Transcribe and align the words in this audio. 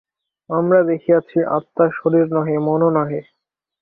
আমরা 0.49 0.79
দেখিয়াছি, 0.83 1.37
আত্মা 1.57 1.85
শরীর 1.93 2.25
নহে, 2.33 2.55
মনও 2.67 2.89
নহে। 2.97 3.21